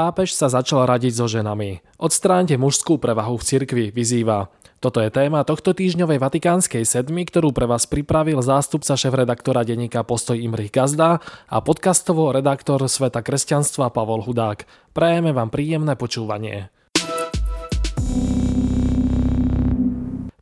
Pápež 0.00 0.32
sa 0.32 0.48
začal 0.48 0.88
radiť 0.88 1.12
so 1.12 1.28
ženami. 1.28 1.84
Odstránte 2.00 2.56
mužskú 2.56 2.96
prevahu 2.96 3.36
v 3.36 3.44
cirkvi, 3.44 3.86
vyzýva. 3.92 4.48
Toto 4.80 4.96
je 4.96 5.12
téma 5.12 5.44
tohto 5.44 5.76
týždňovej 5.76 6.16
Vatikánskej 6.16 6.88
sedmi, 6.88 7.28
ktorú 7.28 7.52
pre 7.52 7.68
vás 7.68 7.84
pripravil 7.84 8.40
zástupca 8.40 8.96
šéf-redaktora 8.96 9.60
denníka 9.60 10.00
Postoj 10.00 10.40
Imrich 10.40 10.72
Gazda 10.72 11.20
a 11.20 11.56
podcastovo 11.60 12.32
redaktor 12.32 12.80
Sveta 12.88 13.20
kresťanstva 13.20 13.92
Pavol 13.92 14.24
Hudák. 14.24 14.64
Prajeme 14.96 15.36
vám 15.36 15.52
príjemné 15.52 15.92
počúvanie. 16.00 16.72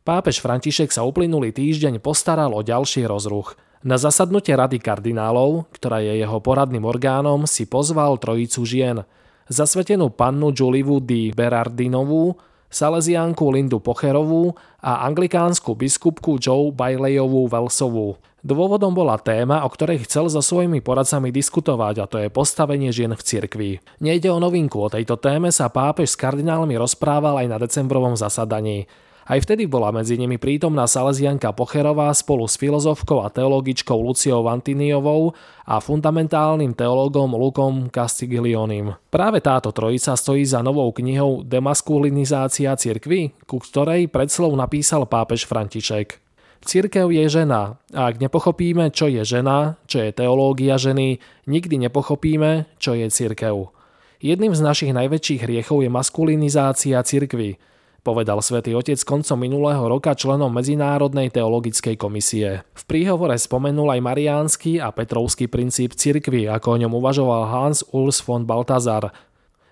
Pápež 0.07 0.39
František 0.39 0.95
sa 0.95 1.03
uplynulý 1.03 1.51
týždeň 1.51 1.99
postaral 1.99 2.55
o 2.55 2.63
ďalší 2.63 3.03
rozruch. 3.11 3.59
Na 3.83 3.99
zasadnutie 3.99 4.55
Rady 4.55 4.79
kardinálov, 4.79 5.67
ktorá 5.75 5.99
je 5.99 6.15
jeho 6.15 6.39
poradným 6.39 6.87
orgánom, 6.87 7.43
si 7.43 7.67
pozval 7.67 8.15
trojicu 8.23 8.63
žien. 8.63 9.03
Zasvetenú 9.49 10.13
pannu 10.13 10.53
Julivu 10.53 11.01
di 11.01 11.33
Berardinovú, 11.33 12.37
Salesiánku 12.69 13.49
Lindu 13.49 13.81
Pocherovú 13.81 14.53
a 14.77 15.01
anglikánsku 15.09 15.73
biskupku 15.73 16.37
Joe 16.37 16.69
Baileyovú 16.69 17.49
Velsovú. 17.49 18.21
Dôvodom 18.45 18.93
bola 18.93 19.17
téma, 19.17 19.65
o 19.65 19.69
ktorej 19.73 20.05
chcel 20.05 20.29
so 20.29 20.45
svojimi 20.45 20.85
poradcami 20.85 21.33
diskutovať 21.33 21.95
a 21.97 22.05
to 22.05 22.21
je 22.21 22.29
postavenie 22.29 22.93
žien 22.93 23.09
v 23.17 23.25
cirkvi. 23.25 23.71
Nejde 24.05 24.29
o 24.29 24.37
novinku, 24.37 24.85
o 24.85 24.93
tejto 24.93 25.17
téme 25.17 25.49
sa 25.49 25.65
pápež 25.73 26.13
s 26.13 26.19
kardinálmi 26.21 26.77
rozprával 26.77 27.41
aj 27.41 27.47
na 27.49 27.57
decembrovom 27.57 28.13
zasadaní. 28.13 28.85
Aj 29.29 29.37
vtedy 29.37 29.69
bola 29.69 29.93
medzi 29.93 30.17
nimi 30.17 30.41
prítomná 30.41 30.89
Salesianka 30.89 31.53
Pocherová 31.53 32.09
spolu 32.17 32.49
s 32.49 32.57
filozofkou 32.57 33.21
a 33.21 33.29
teologičkou 33.29 33.93
Luciou 34.01 34.41
Vantiniovou 34.41 35.37
a 35.69 35.77
fundamentálnym 35.77 36.73
teológom 36.73 37.37
Lukom 37.37 37.93
Castiglionim. 37.93 38.97
Práve 39.13 39.37
táto 39.45 39.69
trojica 39.69 40.17
stojí 40.17 40.41
za 40.49 40.65
novou 40.65 40.89
knihou 40.89 41.45
Demaskulinizácia 41.45 42.73
cirkvy, 42.73 43.37
ku 43.45 43.61
ktorej 43.61 44.09
predslov 44.09 44.49
napísal 44.57 45.05
pápež 45.05 45.45
František. 45.45 46.17
Cirkev 46.65 47.13
je 47.13 47.29
žena 47.29 47.77
a 47.93 48.09
ak 48.09 48.17
nepochopíme, 48.17 48.89
čo 48.89 49.13
je 49.13 49.21
žena, 49.21 49.77
čo 49.85 50.01
je 50.01 50.09
teológia 50.09 50.81
ženy, 50.81 51.21
nikdy 51.45 51.77
nepochopíme, 51.85 52.65
čo 52.81 52.97
je 52.97 53.05
cirkev. 53.13 53.77
Jedným 54.25 54.57
z 54.57 54.65
našich 54.65 54.89
najväčších 54.89 55.45
hriechov 55.45 55.85
je 55.85 55.89
maskulinizácia 55.93 56.97
cirkvy, 57.05 57.61
povedal 58.01 58.39
svätý 58.39 58.75
Otec 58.75 58.99
koncom 59.03 59.37
minulého 59.39 59.83
roka 59.85 60.15
členom 60.15 60.49
Medzinárodnej 60.49 61.29
teologickej 61.29 61.95
komisie. 61.99 62.63
V 62.73 62.83
príhovore 62.87 63.37
spomenul 63.37 63.93
aj 63.95 64.01
mariánsky 64.01 64.79
a 64.81 64.91
petrovský 64.91 65.51
princíp 65.51 65.95
cirkvy, 65.95 66.47
ako 66.47 66.67
o 66.75 66.79
ňom 66.81 66.93
uvažoval 66.97 67.47
Hans 67.47 67.83
Urs 67.91 68.23
von 68.23 68.43
Baltazar. 68.47 69.11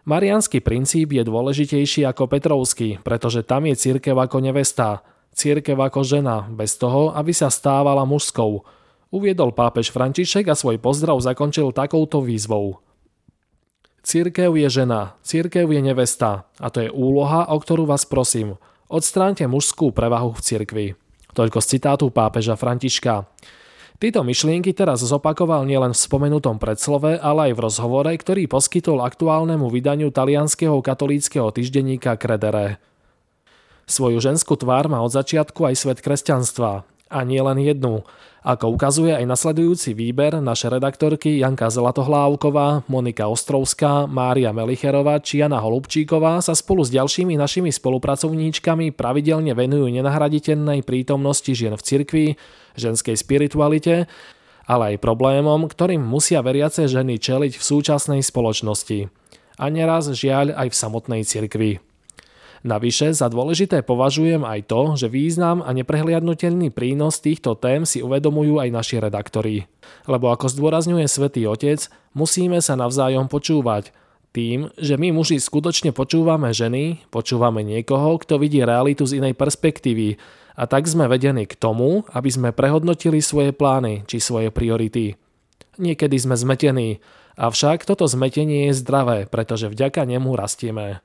Mariánsky 0.08 0.64
princíp 0.64 1.12
je 1.12 1.28
dôležitejší 1.28 2.08
ako 2.08 2.32
Petrovský, 2.32 3.04
pretože 3.04 3.44
tam 3.44 3.68
je 3.68 3.76
cirkev 3.76 4.16
ako 4.16 4.40
nevesta, 4.40 5.04
cirkev 5.36 5.76
ako 5.84 6.08
žena, 6.08 6.48
bez 6.48 6.80
toho, 6.80 7.12
aby 7.12 7.36
sa 7.36 7.52
stávala 7.52 8.08
mužskou. 8.08 8.64
Uviedol 9.12 9.52
pápež 9.52 9.92
František 9.92 10.48
a 10.48 10.56
svoj 10.56 10.80
pozdrav 10.80 11.20
zakončil 11.20 11.76
takouto 11.76 12.24
výzvou. 12.24 12.80
Církev 14.08 14.56
je 14.56 14.72
žena, 14.72 15.20
církev 15.20 15.68
je 15.68 15.84
nevesta 15.84 16.48
a 16.64 16.72
to 16.72 16.80
je 16.80 16.88
úloha, 16.88 17.44
o 17.52 17.60
ktorú 17.60 17.84
vás 17.84 18.08
prosím. 18.08 18.56
Odstránte 18.88 19.44
mužskú 19.52 19.92
prevahu 19.92 20.32
v 20.32 20.40
cirkvi. 20.48 20.88
Toľko 21.36 21.60
z 21.60 21.68
citátu 21.76 22.08
pápeža 22.08 22.56
Františka. 22.56 23.28
Tieto 24.00 24.24
myšlienky 24.24 24.72
teraz 24.72 25.04
zopakoval 25.04 25.68
nielen 25.68 25.92
v 25.92 26.00
spomenutom 26.00 26.56
predslove, 26.56 27.20
ale 27.20 27.52
aj 27.52 27.60
v 27.60 27.64
rozhovore, 27.68 28.12
ktorý 28.16 28.48
poskytol 28.48 29.04
aktuálnemu 29.04 29.68
vydaniu 29.68 30.08
talianského 30.08 30.80
katolíckého 30.80 31.52
týždenníka 31.52 32.16
Credere. 32.16 32.80
Svoju 33.92 34.24
ženskú 34.24 34.56
tvár 34.56 34.88
má 34.88 35.04
od 35.04 35.12
začiatku 35.12 35.68
aj 35.68 35.84
svet 35.84 36.00
kresťanstva. 36.00 36.88
A 37.08 37.24
nie 37.24 37.40
len 37.40 37.60
jednu. 37.60 38.04
Ako 38.48 38.80
ukazuje 38.80 39.12
aj 39.12 39.28
nasledujúci 39.28 39.92
výber, 39.92 40.40
naše 40.40 40.72
redaktorky 40.72 41.44
Janka 41.44 41.68
Zlatohlávková, 41.68 42.88
Monika 42.88 43.28
Ostrovská, 43.28 44.08
Mária 44.08 44.56
Melicherová 44.56 45.20
či 45.20 45.44
Jana 45.44 45.60
Holubčíková 45.60 46.40
sa 46.40 46.56
spolu 46.56 46.88
s 46.88 46.94
ďalšími 46.96 47.36
našimi 47.36 47.76
spolupracovníčkami 47.76 48.96
pravidelne 48.96 49.52
venujú 49.52 49.92
nenahraditeľnej 49.92 50.80
prítomnosti 50.88 51.52
žien 51.52 51.76
v 51.76 51.84
cirkvi, 51.84 52.26
ženskej 52.80 53.20
spiritualite, 53.20 54.08
ale 54.64 54.96
aj 54.96 55.04
problémom, 55.04 55.68
ktorým 55.68 56.00
musia 56.00 56.40
veriace 56.40 56.88
ženy 56.88 57.20
čeliť 57.20 57.60
v 57.60 57.64
súčasnej 57.64 58.24
spoločnosti. 58.24 59.12
A 59.60 59.66
neraz 59.68 60.08
žiaľ 60.08 60.56
aj 60.56 60.72
v 60.72 60.80
samotnej 60.80 61.22
cirkvi. 61.28 61.84
Navyše 62.68 63.16
za 63.16 63.32
dôležité 63.32 63.80
považujem 63.80 64.44
aj 64.44 64.68
to, 64.68 65.00
že 65.00 65.08
význam 65.08 65.64
a 65.64 65.72
neprehliadnutelný 65.72 66.68
prínos 66.76 67.24
týchto 67.24 67.56
tém 67.56 67.88
si 67.88 68.04
uvedomujú 68.04 68.60
aj 68.60 68.70
naši 68.76 69.00
redaktori. 69.00 69.72
Lebo 70.04 70.28
ako 70.36 70.52
zdôrazňuje 70.52 71.08
svätý 71.08 71.48
Otec, 71.48 71.88
musíme 72.12 72.60
sa 72.60 72.76
navzájom 72.76 73.32
počúvať. 73.32 73.96
Tým, 74.36 74.68
že 74.76 75.00
my 75.00 75.16
muži 75.16 75.40
skutočne 75.40 75.96
počúvame 75.96 76.52
ženy, 76.52 77.08
počúvame 77.08 77.64
niekoho, 77.64 78.20
kto 78.20 78.36
vidí 78.36 78.60
realitu 78.60 79.08
z 79.08 79.24
inej 79.24 79.40
perspektívy 79.40 80.20
a 80.60 80.68
tak 80.68 80.92
sme 80.92 81.08
vedení 81.08 81.48
k 81.48 81.56
tomu, 81.56 82.04
aby 82.12 82.28
sme 82.28 82.52
prehodnotili 82.52 83.24
svoje 83.24 83.56
plány 83.56 84.04
či 84.12 84.20
svoje 84.20 84.52
priority. 84.52 85.16
Niekedy 85.80 86.20
sme 86.20 86.36
zmetení, 86.36 87.00
avšak 87.40 87.88
toto 87.88 88.04
zmetenie 88.12 88.68
je 88.70 88.76
zdravé, 88.76 89.24
pretože 89.32 89.72
vďaka 89.72 90.04
nemu 90.04 90.36
rastieme. 90.36 91.00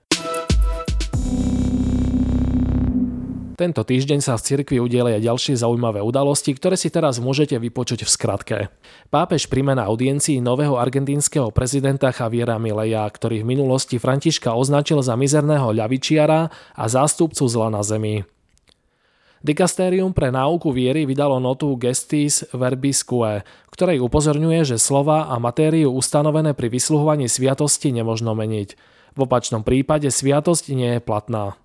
Tento 3.62 3.86
týždeň 3.86 4.18
sa 4.18 4.34
v 4.34 4.42
cirkvi 4.42 4.82
udelia 4.82 5.22
ďalšie 5.22 5.54
zaujímavé 5.54 6.02
udalosti, 6.02 6.50
ktoré 6.50 6.74
si 6.74 6.90
teraz 6.90 7.22
môžete 7.22 7.62
vypočuť 7.62 8.02
v 8.02 8.10
skratke. 8.10 8.58
Pápež 9.06 9.46
príjme 9.46 9.78
na 9.78 9.86
audiencii 9.86 10.42
nového 10.42 10.82
argentínskeho 10.82 11.54
prezidenta 11.54 12.10
Javiera 12.10 12.58
Mileja, 12.58 13.06
ktorý 13.06 13.46
v 13.46 13.54
minulosti 13.54 14.02
Františka 14.02 14.50
označil 14.50 14.98
za 15.06 15.14
mizerného 15.14 15.78
ľavičiara 15.78 16.50
a 16.74 16.84
zástupcu 16.90 17.46
zla 17.46 17.70
na 17.70 17.86
zemi. 17.86 18.26
Dikastérium 19.46 20.10
pre 20.10 20.34
náuku 20.34 20.74
viery 20.74 21.06
vydalo 21.06 21.38
notu 21.38 21.70
Gestis 21.78 22.42
Verbisque, 22.50 23.46
ktorej 23.70 24.02
upozorňuje, 24.02 24.74
že 24.74 24.82
slova 24.82 25.30
a 25.30 25.38
matériu 25.38 25.94
ustanovené 25.94 26.58
pri 26.58 26.66
vysluhovaní 26.66 27.30
sviatosti 27.30 27.94
nemožno 27.94 28.34
meniť. 28.34 28.74
V 29.14 29.18
opačnom 29.22 29.62
prípade 29.62 30.10
sviatosť 30.10 30.74
nie 30.74 30.98
je 30.98 31.00
platná. 31.06 31.61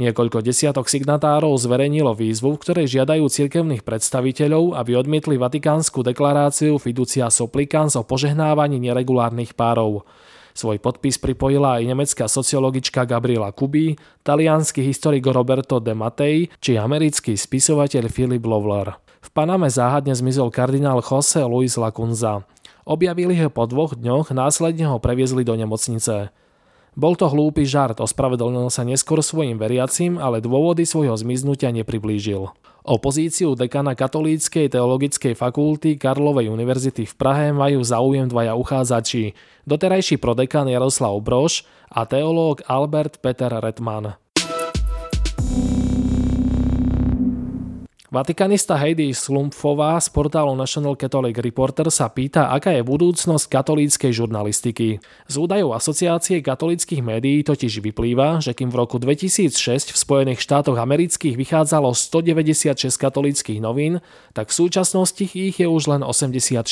Niekoľko 0.00 0.40
desiatok 0.40 0.88
signatárov 0.88 1.52
zverejnilo 1.60 2.16
výzvu, 2.16 2.56
v 2.56 2.62
ktorej 2.64 2.88
žiadajú 2.88 3.28
cirkevných 3.28 3.84
predstaviteľov, 3.84 4.80
aby 4.80 4.96
odmietli 4.96 5.36
Vatikánsku 5.36 6.00
deklaráciu 6.00 6.80
Fiducia 6.80 7.28
Supplicans 7.28 8.00
o 8.00 8.02
požehnávaní 8.08 8.80
neregulárnych 8.80 9.52
párov. 9.52 10.08
Svoj 10.56 10.80
podpis 10.80 11.20
pripojila 11.20 11.76
aj 11.76 11.84
nemecká 11.84 12.24
sociologička 12.32 13.04
Gabriela 13.04 13.52
Kuby, 13.52 14.00
talianský 14.24 14.80
historik 14.80 15.28
Roberto 15.28 15.76
de 15.84 15.92
Matei 15.92 16.48
či 16.64 16.80
americký 16.80 17.36
spisovateľ 17.36 18.08
Philip 18.08 18.40
Lovler. 18.40 18.96
V 19.20 19.28
Paname 19.36 19.68
záhadne 19.68 20.16
zmizol 20.16 20.48
kardinál 20.48 21.04
Jose 21.04 21.44
Luis 21.44 21.76
Lacunza. 21.76 22.48
Objavili 22.88 23.36
ho 23.36 23.52
po 23.52 23.68
dvoch 23.68 24.00
dňoch, 24.00 24.32
následne 24.32 24.88
ho 24.88 24.96
previezli 24.96 25.44
do 25.44 25.52
nemocnice. 25.60 26.32
Bol 26.98 27.14
to 27.14 27.30
hlúpy 27.30 27.62
žart, 27.62 28.02
ospravedlnil 28.02 28.66
sa 28.66 28.82
neskôr 28.82 29.22
svojim 29.22 29.58
veriacim, 29.58 30.18
ale 30.18 30.42
dôvody 30.42 30.82
svojho 30.82 31.14
zmiznutia 31.14 31.70
nepriblížil. 31.70 32.50
O 32.80 32.94
pozíciu 32.96 33.54
dekana 33.54 33.92
Katolíckej 33.92 34.72
teologickej 34.72 35.36
fakulty 35.36 36.00
Karlovej 36.00 36.48
univerzity 36.48 37.04
v 37.04 37.14
Prahe 37.14 37.46
majú 37.52 37.84
záujem 37.84 38.26
dvaja 38.26 38.56
uchádzači, 38.56 39.36
doterajší 39.68 40.16
prodekan 40.16 40.66
Jaroslav 40.66 41.14
Broš 41.20 41.68
a 41.92 42.08
teológ 42.08 42.64
Albert 42.66 43.20
Peter 43.20 43.52
Redman. 43.52 44.16
Vatikanista 48.10 48.74
Heidi 48.74 49.14
Slumpfová 49.14 49.94
z 50.02 50.10
portálu 50.10 50.58
National 50.58 50.98
Catholic 50.98 51.38
Reporter 51.38 51.86
sa 51.94 52.10
pýta, 52.10 52.50
aká 52.50 52.74
je 52.74 52.82
budúcnosť 52.82 53.46
katolíckej 53.46 54.10
žurnalistiky. 54.10 54.98
Z 55.30 55.34
údajov 55.38 55.78
Asociácie 55.78 56.42
katolických 56.42 57.06
médií 57.06 57.46
totiž 57.46 57.78
vyplýva, 57.78 58.42
že 58.42 58.50
kým 58.50 58.66
v 58.74 58.82
roku 58.82 58.98
2006 58.98 59.94
v 59.94 59.96
Spojených 59.96 60.42
štátoch 60.42 60.74
amerických 60.74 61.38
vychádzalo 61.38 61.94
196 61.94 62.90
katolíckých 62.98 63.62
novín, 63.62 64.02
tak 64.34 64.50
v 64.50 64.58
súčasnosti 64.58 65.30
ich 65.30 65.62
je 65.62 65.70
už 65.70 65.94
len 65.94 66.02
84. 66.02 66.66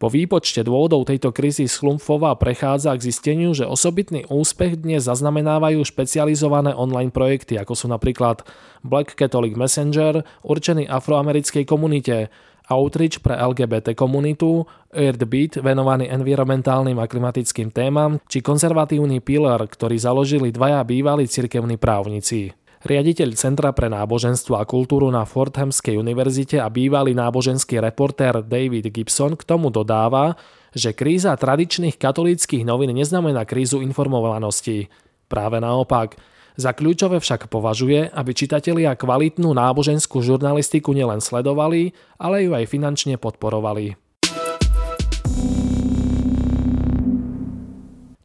Po 0.00 0.08
výpočte 0.08 0.64
dôvodov 0.64 1.04
tejto 1.04 1.28
krízy 1.28 1.68
Schlumpfová 1.68 2.32
prechádza 2.40 2.96
k 2.96 3.04
zisteniu, 3.04 3.52
že 3.52 3.68
osobitný 3.68 4.24
úspech 4.32 4.80
dnes 4.80 5.04
zaznamenávajú 5.04 5.84
špecializované 5.84 6.72
online 6.72 7.12
projekty, 7.12 7.60
ako 7.60 7.76
sú 7.76 7.86
napríklad 7.92 8.40
Black 8.80 9.12
Catholic 9.12 9.60
Messenger, 9.60 10.24
určený 10.40 10.88
afroamerickej 10.88 11.68
komunite, 11.68 12.32
Outreach 12.72 13.20
pre 13.20 13.36
LGBT 13.36 13.92
komunitu, 13.92 14.64
Earthbeat 14.88 15.60
venovaný 15.60 16.08
environmentálnym 16.08 16.96
a 16.96 17.04
klimatickým 17.04 17.68
témam, 17.68 18.24
či 18.24 18.40
konzervatívny 18.40 19.20
Pillar, 19.20 19.60
ktorý 19.68 20.00
založili 20.00 20.48
dvaja 20.48 20.80
bývalí 20.80 21.28
cirkevní 21.28 21.76
právnici. 21.76 22.56
Riaditeľ 22.80 23.36
Centra 23.36 23.76
pre 23.76 23.92
náboženstvo 23.92 24.56
a 24.56 24.64
kultúru 24.64 25.12
na 25.12 25.28
Fordhamskej 25.28 26.00
univerzite 26.00 26.56
a 26.56 26.72
bývalý 26.72 27.12
náboženský 27.12 27.76
reportér 27.76 28.40
David 28.40 28.88
Gibson 28.88 29.36
k 29.36 29.44
tomu 29.44 29.68
dodáva, 29.68 30.40
že 30.72 30.96
kríza 30.96 31.36
tradičných 31.36 32.00
katolíckých 32.00 32.64
novín 32.64 32.96
neznamená 32.96 33.44
krízu 33.44 33.84
informovanosti. 33.84 34.88
Práve 35.28 35.60
naopak, 35.60 36.16
za 36.56 36.72
kľúčové 36.72 37.20
však 37.20 37.52
považuje, 37.52 38.08
aby 38.16 38.32
čitatelia 38.32 38.96
kvalitnú 38.96 39.52
náboženskú 39.52 40.24
žurnalistiku 40.24 40.96
nielen 40.96 41.20
sledovali, 41.20 41.92
ale 42.16 42.48
ju 42.48 42.56
aj 42.56 42.64
finančne 42.64 43.20
podporovali. 43.20 44.09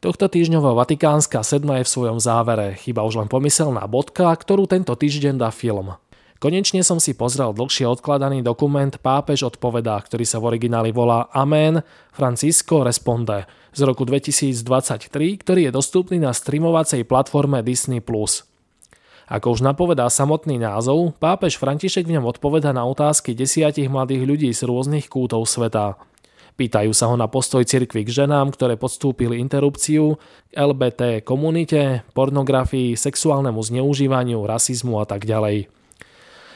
Tohto 0.06 0.30
týždňová 0.30 0.86
Vatikánska 0.86 1.42
sedma 1.42 1.82
je 1.82 1.90
v 1.90 1.90
svojom 1.90 2.22
závere, 2.22 2.78
chyba 2.78 3.02
už 3.02 3.18
len 3.18 3.26
pomyselná 3.26 3.90
bodka, 3.90 4.30
ktorú 4.30 4.70
tento 4.70 4.94
týždeň 4.94 5.34
dá 5.34 5.50
film. 5.50 5.98
Konečne 6.38 6.86
som 6.86 7.02
si 7.02 7.10
pozrel 7.10 7.50
dlhšie 7.50 7.90
odkladaný 7.90 8.38
dokument 8.38 8.94
Pápež 9.02 9.42
odpovedá, 9.42 9.98
ktorý 9.98 10.22
sa 10.22 10.38
v 10.38 10.54
origináli 10.54 10.94
volá 10.94 11.26
Amen 11.34 11.82
Francisco 12.14 12.86
Responde 12.86 13.50
z 13.74 13.82
roku 13.82 14.06
2023, 14.06 15.42
ktorý 15.42 15.66
je 15.66 15.72
dostupný 15.74 16.22
na 16.22 16.30
streamovacej 16.30 17.02
platforme 17.02 17.66
Disney+. 17.66 17.98
Ako 19.26 19.58
už 19.58 19.60
napovedá 19.66 20.06
samotný 20.06 20.62
názov, 20.62 21.18
pápež 21.18 21.58
František 21.58 22.06
v 22.06 22.14
ňom 22.14 22.30
odpoveda 22.30 22.70
na 22.70 22.86
otázky 22.86 23.34
desiatich 23.34 23.90
mladých 23.90 24.22
ľudí 24.22 24.54
z 24.54 24.70
rôznych 24.70 25.10
kútov 25.10 25.50
sveta. 25.50 25.98
Pýtajú 26.56 26.96
sa 26.96 27.12
ho 27.12 27.20
na 27.20 27.28
postoj 27.28 27.60
cirkvy 27.68 28.08
k 28.08 28.24
ženám, 28.24 28.48
ktoré 28.56 28.80
podstúpili 28.80 29.36
interrupciu, 29.44 30.16
LBT 30.56 31.20
komunite, 31.20 32.00
pornografii, 32.16 32.96
sexuálnemu 32.96 33.60
zneužívaniu, 33.60 34.40
rasizmu 34.40 34.96
a 34.96 35.04
tak 35.04 35.28
ďalej. 35.28 35.68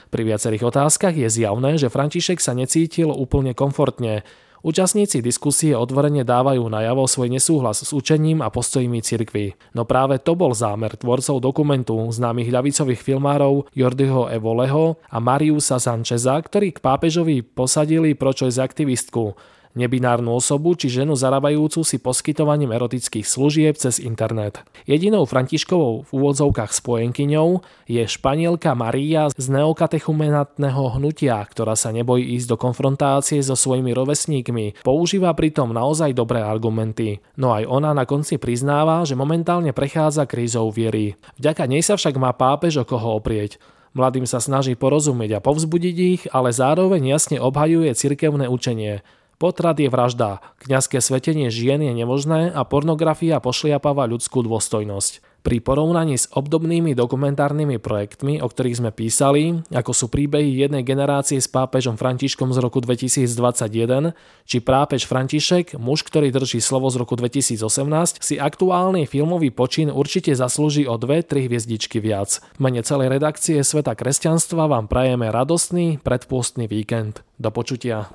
Pri 0.09 0.23
viacerých 0.25 0.73
otázkach 0.73 1.13
je 1.13 1.29
zjavné, 1.29 1.77
že 1.77 1.93
František 1.93 2.41
sa 2.41 2.57
necítil 2.57 3.13
úplne 3.13 3.53
komfortne. 3.53 4.25
Účastníci 4.65 5.21
diskusie 5.21 5.77
otvorene 5.77 6.25
dávajú 6.25 6.65
najavo 6.65 7.05
svoj 7.05 7.29
nesúhlas 7.33 7.85
s 7.85 7.93
učením 7.93 8.41
a 8.41 8.49
postojmi 8.49 9.05
cirkvy. 9.05 9.53
No 9.77 9.85
práve 9.85 10.17
to 10.17 10.33
bol 10.33 10.57
zámer 10.57 10.97
tvorcov 10.97 11.45
dokumentu 11.45 11.97
známych 12.09 12.49
ľavicových 12.49 13.01
filmárov 13.05 13.69
Jordiho 13.77 14.33
Evoleho 14.33 14.97
a 15.13 15.17
Mariusa 15.21 15.77
Sancheza, 15.77 16.41
ktorí 16.41 16.77
k 16.77 16.85
pápežovi 16.85 17.45
posadili 17.45 18.17
pročoj 18.17 18.53
aktivistku 18.61 19.37
nebinárnu 19.75 20.35
osobu 20.35 20.75
či 20.75 20.91
ženu 20.91 21.15
zarábajúcu 21.15 21.87
si 21.87 22.03
poskytovaním 22.03 22.75
erotických 22.75 23.27
služieb 23.27 23.79
cez 23.79 24.03
internet. 24.03 24.63
Jedinou 24.87 25.27
Františkovou 25.27 26.07
v 26.07 26.11
úvodzovkách 26.11 26.73
spojenkyňou 26.75 27.63
je 27.87 28.03
španielka 28.07 28.75
Maria 28.75 29.31
z 29.31 29.47
neokatechumenatného 29.51 30.99
hnutia, 30.99 31.43
ktorá 31.47 31.79
sa 31.79 31.95
nebojí 31.95 32.35
ísť 32.39 32.55
do 32.55 32.57
konfrontácie 32.59 33.39
so 33.41 33.55
svojimi 33.55 33.95
rovesníkmi, 33.95 34.83
používa 34.83 35.31
pritom 35.35 35.71
naozaj 35.71 36.15
dobré 36.15 36.43
argumenty. 36.43 37.23
No 37.39 37.55
aj 37.55 37.67
ona 37.67 37.95
na 37.95 38.09
konci 38.09 38.41
priznáva, 38.41 39.07
že 39.07 39.19
momentálne 39.19 39.71
prechádza 39.71 40.27
krízou 40.27 40.71
viery. 40.75 41.15
Vďaka 41.39 41.67
nej 41.71 41.83
sa 41.85 41.95
však 41.95 42.19
má 42.19 42.35
pápež 42.35 42.83
o 42.83 42.85
koho 42.85 43.19
oprieť. 43.19 43.59
Mladým 43.91 44.23
sa 44.23 44.39
snaží 44.39 44.79
porozumieť 44.79 45.39
a 45.39 45.43
povzbudiť 45.43 45.97
ich, 45.99 46.23
ale 46.31 46.55
zároveň 46.55 47.11
jasne 47.11 47.43
obhajuje 47.43 47.91
cirkevné 47.99 48.47
učenie. 48.47 49.03
Potrat 49.41 49.81
je 49.81 49.89
vražda, 49.89 50.45
kňazské 50.61 51.01
svetenie 51.01 51.49
žien 51.49 51.81
je 51.81 51.97
nemožné 51.97 52.53
a 52.53 52.61
pornografia 52.69 53.41
pošliapáva 53.41 54.05
ľudskú 54.05 54.45
dôstojnosť. 54.45 55.25
Pri 55.41 55.65
porovnaní 55.65 56.21
s 56.21 56.29
obdobnými 56.29 56.93
dokumentárnymi 56.93 57.81
projektmi, 57.81 58.45
o 58.45 58.47
ktorých 58.53 58.85
sme 58.85 58.91
písali, 58.93 59.65
ako 59.73 59.97
sú 59.97 60.13
príbehy 60.13 60.61
jednej 60.61 60.85
generácie 60.85 61.41
s 61.41 61.49
pápežom 61.49 61.97
Františkom 61.97 62.53
z 62.53 62.61
roku 62.61 62.85
2021, 62.85 64.13
či 64.45 64.61
prápež 64.61 65.09
František, 65.09 65.81
muž, 65.81 66.05
ktorý 66.05 66.29
drží 66.29 66.61
slovo 66.61 66.93
z 66.93 67.01
roku 67.01 67.17
2018, 67.17 68.21
si 68.21 68.37
aktuálny 68.37 69.09
filmový 69.09 69.49
počin 69.49 69.89
určite 69.89 70.37
zaslúži 70.37 70.85
o 70.85 71.01
2-3 71.01 71.49
hviezdičky 71.49 71.97
viac. 72.05 72.45
V 72.45 72.69
mene 72.69 72.85
celej 72.85 73.09
redakcie 73.09 73.65
Sveta 73.65 73.97
kresťanstva 73.97 74.69
vám 74.69 74.93
prajeme 74.93 75.33
radostný 75.33 75.97
predpôstny 76.05 76.69
víkend. 76.69 77.25
Do 77.41 77.49
počutia. 77.49 78.13